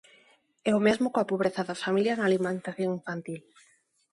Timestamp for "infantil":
2.99-3.41